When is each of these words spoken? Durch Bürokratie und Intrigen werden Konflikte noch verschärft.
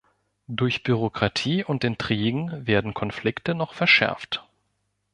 Durch 0.47 0.81
Bürokratie 0.81 1.63
und 1.63 1.83
Intrigen 1.83 2.65
werden 2.65 2.95
Konflikte 2.95 3.53
noch 3.53 3.75
verschärft. 3.75 4.43